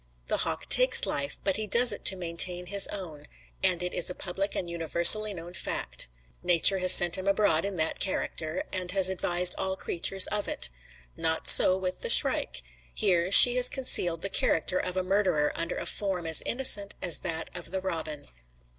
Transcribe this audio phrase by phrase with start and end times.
[0.29, 3.27] The hawk takes life, but he does it to maintain his own,
[3.63, 6.07] and it is a public and universally known fact.
[6.41, 10.71] Nature has sent him abroad in that character, and has advised all creatures of it.
[11.15, 15.77] Not so with the shrike; here she has concealed the character of a murderer under
[15.77, 18.25] a form as innocent as that of the robin.